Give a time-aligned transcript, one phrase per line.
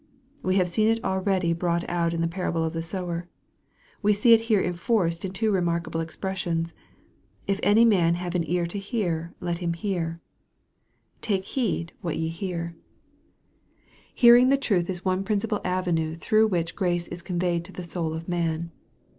[0.41, 3.29] We have seen it already brought out in the parable of the sower.
[4.01, 6.73] We see it here enforced in two remarkable expressions."
[7.47, 10.19] If any man have an ear to hear, let him hear
[11.21, 13.27] ""Take heed what ye hear." 70 EXPOSITORY
[14.17, 14.21] THOUGHTS.
[14.21, 18.15] Hearing the truth is one principal avenue through which grace is conveyed to the soul
[18.15, 18.71] of man.